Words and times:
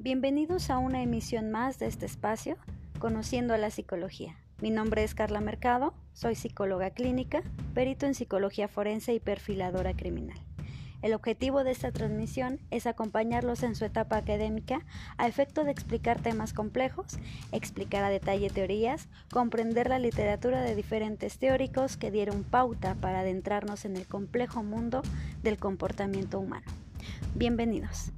Bienvenidos 0.00 0.70
a 0.70 0.78
una 0.78 1.02
emisión 1.02 1.50
más 1.50 1.80
de 1.80 1.86
este 1.86 2.06
espacio, 2.06 2.56
Conociendo 3.00 3.52
a 3.52 3.58
la 3.58 3.72
Psicología. 3.72 4.36
Mi 4.60 4.70
nombre 4.70 5.02
es 5.02 5.12
Carla 5.12 5.40
Mercado, 5.40 5.92
soy 6.12 6.36
psicóloga 6.36 6.90
clínica, 6.90 7.42
perito 7.74 8.06
en 8.06 8.14
psicología 8.14 8.68
forense 8.68 9.12
y 9.12 9.18
perfiladora 9.18 9.94
criminal. 9.94 10.38
El 11.02 11.14
objetivo 11.14 11.64
de 11.64 11.72
esta 11.72 11.90
transmisión 11.90 12.60
es 12.70 12.86
acompañarlos 12.86 13.64
en 13.64 13.74
su 13.74 13.84
etapa 13.84 14.18
académica 14.18 14.86
a 15.16 15.26
efecto 15.26 15.64
de 15.64 15.72
explicar 15.72 16.20
temas 16.22 16.52
complejos, 16.52 17.18
explicar 17.50 18.04
a 18.04 18.08
detalle 18.08 18.50
teorías, 18.50 19.08
comprender 19.32 19.88
la 19.88 19.98
literatura 19.98 20.60
de 20.62 20.76
diferentes 20.76 21.38
teóricos 21.40 21.96
que 21.96 22.12
dieron 22.12 22.44
pauta 22.44 22.94
para 22.94 23.20
adentrarnos 23.20 23.84
en 23.84 23.96
el 23.96 24.06
complejo 24.06 24.62
mundo 24.62 25.02
del 25.42 25.58
comportamiento 25.58 26.38
humano. 26.38 26.66
Bienvenidos. 27.34 28.12